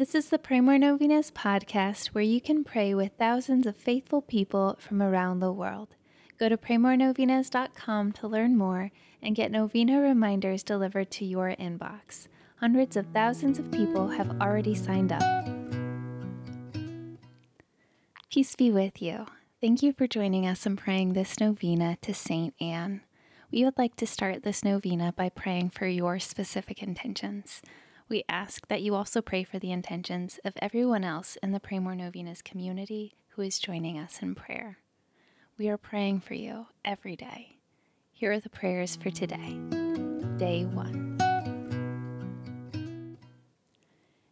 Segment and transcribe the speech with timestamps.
[0.00, 4.22] This is the Pray More Novenas podcast where you can pray with thousands of faithful
[4.22, 5.88] people from around the world.
[6.38, 12.28] Go to praymorenovenas.com to learn more and get novena reminders delivered to your inbox.
[12.60, 15.46] Hundreds of thousands of people have already signed up.
[18.30, 19.26] Peace be with you.
[19.60, 23.02] Thank you for joining us in praying this novena to Saint Anne.
[23.52, 27.60] We would like to start this novena by praying for your specific intentions.
[28.10, 31.78] We ask that you also pray for the intentions of everyone else in the Pray
[31.78, 34.78] More Novenas community who is joining us in prayer.
[35.56, 37.58] We are praying for you every day.
[38.12, 39.56] Here are the prayers for today,
[40.38, 41.18] day one.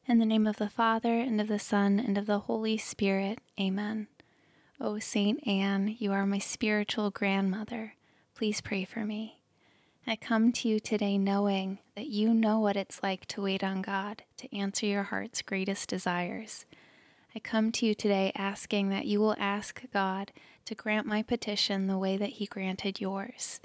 [0.09, 3.39] In the name of the Father, and of the Son, and of the Holy Spirit,
[3.61, 4.09] Amen.
[4.81, 7.95] O Saint Anne, you are my spiritual grandmother.
[8.35, 9.38] Please pray for me.
[10.09, 13.83] I come to you today knowing that you know what it's like to wait on
[13.83, 16.65] God to answer your heart's greatest desires.
[17.35, 20.33] I come to you today asking that you will ask God
[20.65, 23.61] to grant my petition the way that He granted yours.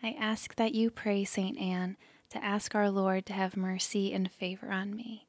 [0.00, 1.58] I ask that you pray, St.
[1.58, 1.96] Anne,
[2.30, 5.26] to ask our Lord to have mercy and favor on me.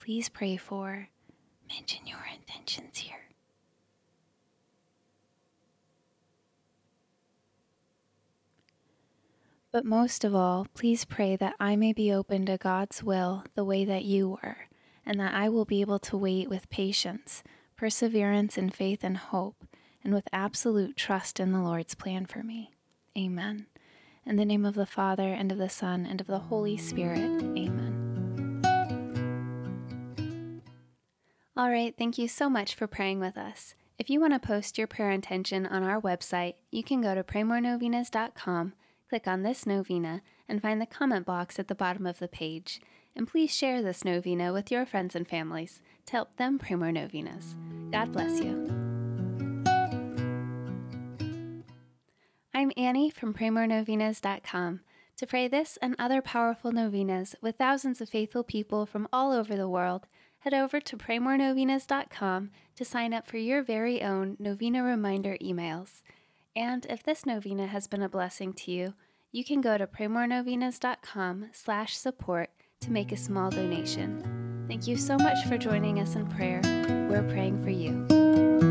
[0.00, 1.10] Please pray for,
[1.68, 3.27] mention your intentions here.
[9.70, 13.64] But most of all, please pray that I may be open to God's will the
[13.64, 14.56] way that you were,
[15.04, 17.42] and that I will be able to wait with patience,
[17.76, 19.66] perseverance in faith and hope,
[20.02, 22.70] and with absolute trust in the Lord's plan for me.
[23.16, 23.66] Amen.
[24.24, 27.18] In the name of the Father, and of the Son, and of the Holy Spirit.
[27.18, 28.62] Amen.
[31.54, 33.74] All right, thank you so much for praying with us.
[33.98, 37.22] If you want to post your prayer intention on our website, you can go to
[37.22, 38.72] praymorenovenas.com
[39.08, 42.80] Click on this novena and find the comment box at the bottom of the page.
[43.16, 46.92] And please share this novena with your friends and families to help them pray more
[46.92, 47.56] novenas.
[47.90, 48.68] God bless you.
[52.54, 54.80] I'm Annie from praymorenovenas.com.
[55.16, 59.56] To pray this and other powerful novenas with thousands of faithful people from all over
[59.56, 60.06] the world,
[60.40, 66.02] head over to praymorenovenas.com to sign up for your very own novena reminder emails.
[66.54, 68.94] And if this novena has been a blessing to you,
[69.32, 72.50] you can go to praymorenovenas.com slash support
[72.80, 74.64] to make a small donation.
[74.68, 76.60] Thank you so much for joining us in prayer.
[77.10, 78.67] We're praying for you.